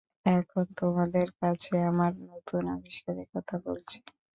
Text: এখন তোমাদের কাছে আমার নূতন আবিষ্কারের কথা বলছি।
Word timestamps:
এখন 0.31 0.65
তোমাদের 0.79 1.27
কাছে 1.39 1.73
আমার 1.89 2.11
নূতন 2.21 2.63
আবিষ্কারের 2.75 3.27
কথা 3.33 3.55
বলছি। 3.65 3.97